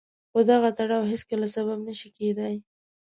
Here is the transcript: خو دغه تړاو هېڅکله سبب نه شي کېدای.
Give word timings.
خو 0.31 0.39
دغه 0.51 0.69
تړاو 0.77 1.09
هېڅکله 1.11 1.47
سبب 1.55 1.79
نه 1.87 1.93
شي 1.99 2.09
کېدای. 2.17 2.55